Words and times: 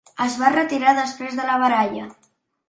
Es 0.23 0.37
va 0.43 0.47
retirar 0.55 0.93
després 1.01 1.37
de 1.41 1.47
la 1.51 1.59
baralla. 1.65 2.09